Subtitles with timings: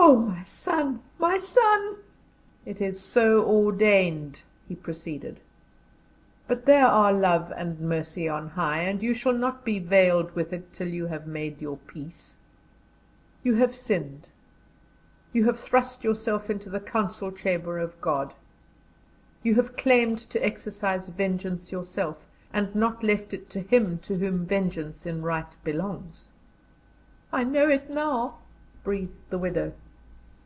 [0.00, 0.16] "Oh!
[0.16, 1.96] my son, my son!"
[2.64, 5.38] "It is so ordained," he proceeded;
[6.46, 10.50] "but there are Love and Mercy on high, and you shall not be veiled with
[10.54, 12.38] it till you have made your peace.
[13.42, 14.28] You have sinned.
[15.34, 18.32] You have thrust yourself into the council chamber of God.
[19.42, 24.46] You have claimed to exercise vengeance yourself, and not left it to Him to whom
[24.46, 26.28] vengeance in right belongs."
[27.30, 28.38] "I know it now,"
[28.84, 29.74] breathed the widow.